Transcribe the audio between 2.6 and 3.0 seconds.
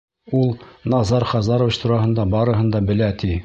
да